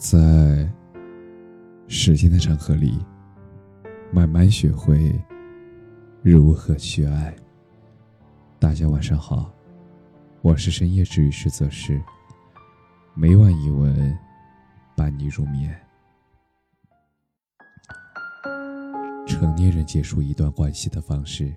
[0.00, 0.66] 在
[1.86, 2.98] 时间的长河里，
[4.10, 5.14] 慢慢学会
[6.22, 7.36] 如何去爱。
[8.58, 9.52] 大家晚上好，
[10.40, 12.00] 我是深夜治愈师泽师，
[13.14, 14.18] 每晚一文
[14.96, 15.78] 伴你入眠。
[19.26, 21.54] 成年人结束一段关系的方式。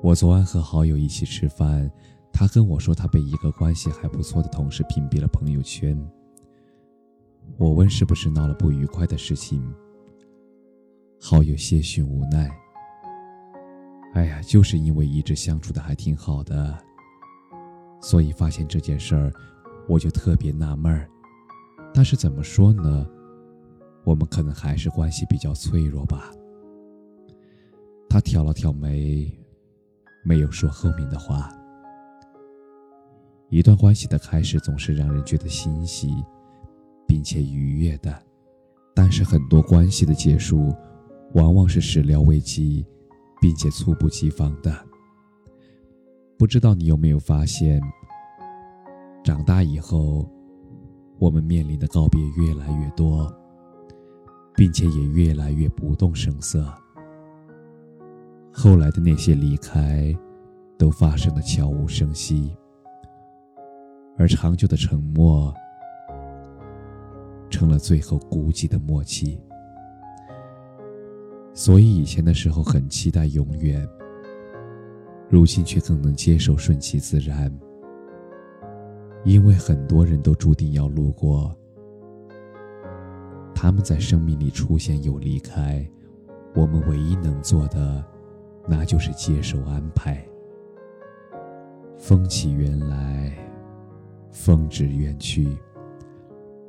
[0.00, 1.90] 我昨晚和好友一起吃饭，
[2.32, 6.00] 他跟我说他被一个关系还不错的同事屏蔽了朋友圈。
[7.58, 9.62] 我问是不是闹了不愉快的事情，
[11.20, 12.50] 好友些许无奈。
[14.14, 16.76] 哎呀，就是因为一直相处的还挺好的，
[18.00, 19.32] 所以发现这件事儿，
[19.88, 21.08] 我就特别纳闷儿。
[21.92, 23.06] 但是怎么说呢？
[24.04, 26.30] 我们可能还是关系比较脆弱吧。
[28.08, 29.30] 他挑了挑眉，
[30.24, 31.50] 没有说后面的话。
[33.50, 36.10] 一段关系的开始总是让人觉得欣喜。
[37.20, 38.18] 并且愉悦的，
[38.94, 40.74] 但是很多关系的结束，
[41.34, 42.82] 往往是始料未及，
[43.42, 44.74] 并且猝不及防的。
[46.38, 47.78] 不知道你有没有发现，
[49.22, 50.26] 长大以后，
[51.18, 53.30] 我们面临的告别越来越多，
[54.56, 56.72] 并且也越来越不动声色。
[58.50, 60.10] 后来的那些离开，
[60.78, 62.56] 都发生的悄无声息，
[64.16, 65.54] 而长久的沉默。
[67.50, 69.38] 成了最后孤寂的默契，
[71.52, 73.86] 所以以前的时候很期待永远，
[75.28, 77.52] 如今却更能接受顺其自然。
[79.24, 81.54] 因为很多人都注定要路过，
[83.54, 85.86] 他们在生命里出现又离开，
[86.54, 88.02] 我们唯一能做的，
[88.66, 90.24] 那就是接受安排。
[91.98, 93.36] 风起缘来，
[94.30, 95.58] 风止缘去。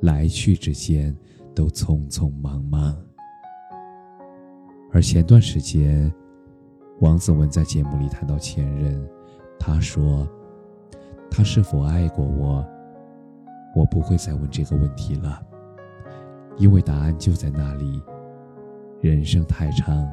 [0.02, 1.16] 来去之间，
[1.54, 2.94] 都匆匆忙忙。
[4.90, 6.12] 而前段时间，
[7.00, 9.00] 王子文在节目里谈到前任，
[9.60, 10.28] 他说
[11.30, 12.66] ：“他是否爱过我？
[13.76, 15.40] 我不会再问这个问题了，
[16.58, 18.02] 因为答案就在那里。
[19.00, 20.06] 人生太长，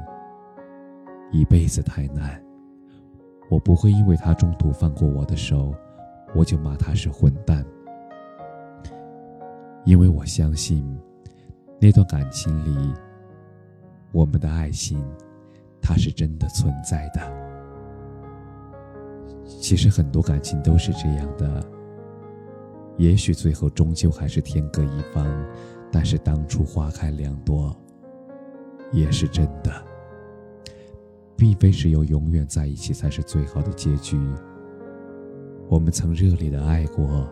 [1.32, 2.42] 一辈子太难。
[3.50, 5.74] 我不会因为他中途放过我的手，
[6.36, 7.66] 我就骂他是混蛋。”
[9.90, 10.86] 因为我相信，
[11.82, 12.94] 那段感情里，
[14.12, 15.04] 我们的爱情，
[15.82, 17.20] 它是真的存在的。
[19.48, 21.68] 其实很多感情都是这样的，
[22.98, 25.26] 也许最后终究还是天各一方，
[25.92, 27.76] 但是当初花开两朵，
[28.92, 29.74] 也是真的，
[31.36, 34.20] 并非只有永远在一起才是最好的结局。
[35.68, 37.28] 我们曾热烈的爱过。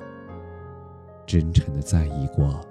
[1.28, 2.62] 真诚的在意过，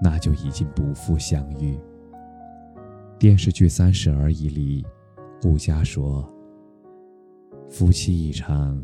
[0.00, 1.76] 那就已经不负相遇。
[3.18, 4.86] 电视剧《三十而已》里，
[5.42, 6.24] 顾佳说
[7.68, 8.80] ：“夫妻一场，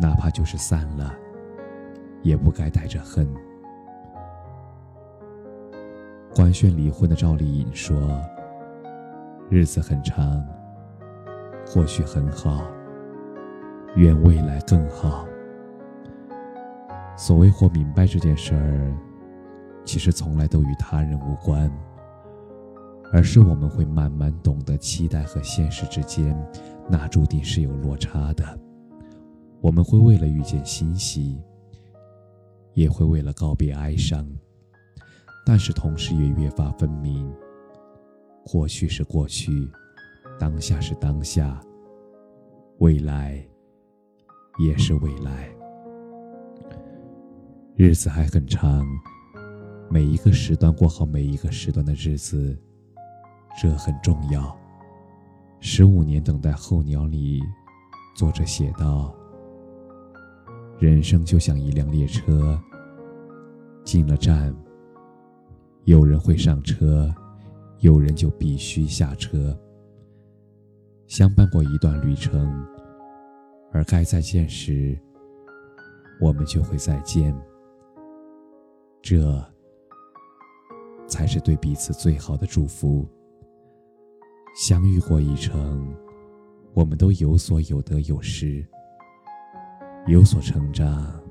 [0.00, 1.14] 哪怕就是散了，
[2.22, 3.28] 也不该带着恨。”
[6.34, 8.18] 官宣离婚的赵丽颖说
[9.50, 10.42] ：“日子很长，
[11.66, 12.66] 或许很好，
[13.94, 15.26] 愿未来更好。”
[17.16, 18.94] 所谓活明白这件事儿，
[19.84, 21.70] 其实从来都与他人无关，
[23.10, 26.36] 而是我们会慢慢懂得，期待和现实之间，
[26.90, 28.58] 那注定是有落差的。
[29.62, 31.40] 我们会为了遇见欣喜，
[32.74, 34.28] 也会为了告别哀伤，
[35.46, 37.32] 但是同时也越发分明，
[38.44, 39.50] 过去是过去，
[40.38, 41.58] 当下是当下，
[42.78, 43.42] 未来
[44.58, 45.48] 也是未来。
[47.76, 48.86] 日子还很长，
[49.90, 52.58] 每一个时段过好每一个时段的日子，
[53.60, 54.58] 这很重要。
[55.60, 57.42] 十五年等待候鸟里，
[58.16, 59.14] 作者写道
[60.80, 62.58] ：“人生就像一辆列车，
[63.84, 64.56] 进了站，
[65.84, 67.14] 有人会上车，
[67.80, 69.54] 有人就必须下车。
[71.06, 72.66] 相伴过一段旅程，
[73.70, 74.98] 而该再见时，
[76.22, 77.38] 我们就会再见。”
[79.08, 79.40] 这
[81.06, 83.08] 才是对彼此最好的祝福。
[84.56, 85.94] 相遇过一程，
[86.74, 88.66] 我们都有所有得有失，
[90.08, 91.22] 有所成长，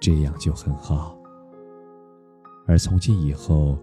[0.00, 1.18] 这样就很好。
[2.66, 3.78] 而从今以后，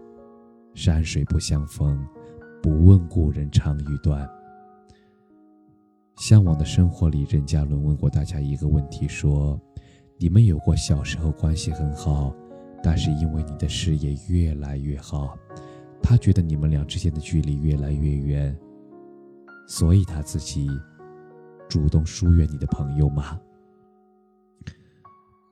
[0.74, 2.04] 山水不相逢，
[2.60, 4.28] 不问故人长与短。
[6.16, 9.56] 向往的生活里，任嘉伦问过大家一个问题：说。
[10.22, 12.32] 你们有过小时候关系很好，
[12.80, 15.36] 但是因为你的事业越来越好，
[16.00, 18.56] 他觉得你们俩之间的距离越来越远，
[19.66, 20.70] 所以他自己
[21.68, 23.36] 主动疏远你的朋友吗？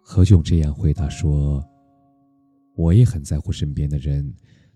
[0.04, 1.60] 何炅这样回答说
[2.78, 4.32] ：“我也很在乎身边的人，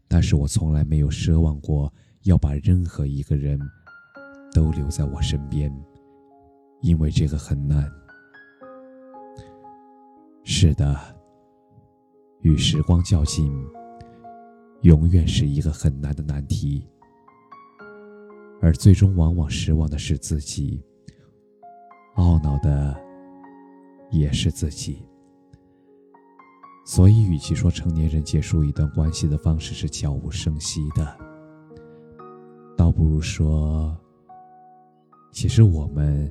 [0.09, 1.95] 但是我从来没有奢望过
[2.25, 3.57] 要把任何一个人
[4.53, 5.73] 都留在我身边，
[6.83, 7.89] 因为这个很难。”
[10.47, 10.95] 是的，
[12.43, 13.51] 与时光较劲，
[14.83, 16.87] 永远是一个很难的难题，
[18.61, 20.85] 而最终往往失望的是自己，
[22.17, 22.95] 懊恼的
[24.11, 25.03] 也是自己。
[26.85, 31.19] 所以，与其说成年人结束一段关系的方式是悄无声息的，
[32.77, 33.99] 倒不如说，
[35.33, 36.31] 其实我们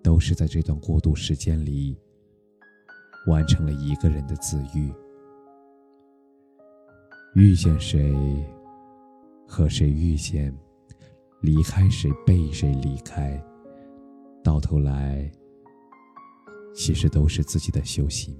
[0.00, 1.98] 都是在这段过渡时间里，
[3.28, 4.92] 完成了一个人的自愈。
[7.34, 8.12] 遇见谁，
[9.46, 10.52] 和谁遇见，
[11.42, 13.40] 离开谁，被谁离开，
[14.42, 15.30] 到头来，
[16.74, 18.36] 其实都是自己的修行。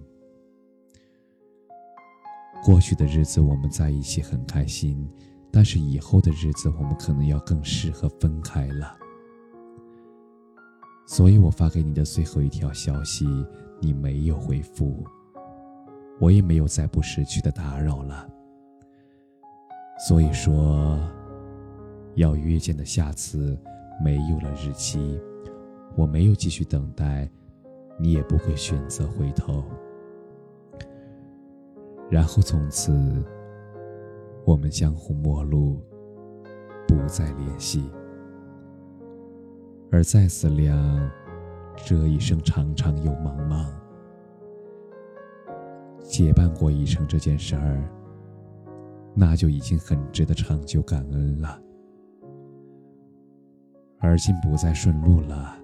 [2.64, 5.08] 过去的日子我们在一起很开心，
[5.52, 8.96] 但是以后的日子我们可能要更适合分开了。
[11.06, 13.26] 所以我发给你的最后一条消息，
[13.80, 15.04] 你没有回复，
[16.20, 18.28] 我也没有再不识趣的打扰了。
[20.08, 20.98] 所以说，
[22.14, 23.58] 要约见的下次
[24.02, 25.20] 没有了日期，
[25.96, 27.28] 我没有继续等待，
[27.98, 29.64] 你也不会选择回头。
[32.10, 32.92] 然后从此，
[34.44, 35.80] 我们江湖陌路，
[36.86, 37.90] 不再联系。
[39.90, 41.10] 而再思量，
[41.84, 43.66] 这一生长长又茫茫，
[46.02, 47.82] 结伴过一生这件事儿，
[49.14, 51.60] 那就已经很值得长久感恩了。
[53.98, 55.56] 而今不再顺路了，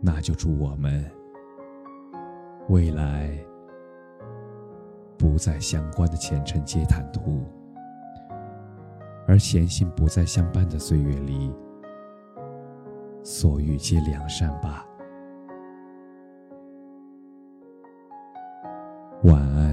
[0.00, 1.04] 那就祝我们
[2.68, 3.36] 未来。
[5.16, 7.42] 不再相关的前尘皆坦途，
[9.26, 11.50] 而闲心不再相伴的岁月里，
[13.22, 14.84] 所遇皆良善吧。
[19.24, 19.63] 晚安。